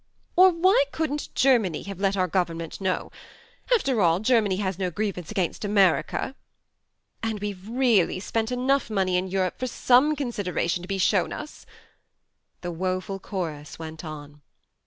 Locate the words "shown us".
10.97-11.67